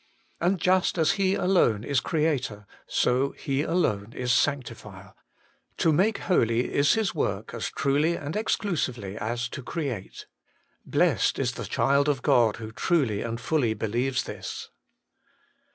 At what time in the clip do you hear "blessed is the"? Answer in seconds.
10.83-11.65